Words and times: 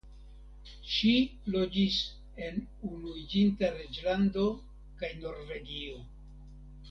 Ŝi 0.91 1.11
loĝis 1.55 1.97
en 2.45 2.57
Unuiĝinta 2.93 3.69
Reĝlando 3.75 4.47
kaj 5.03 5.11
Norvegio. 5.27 6.01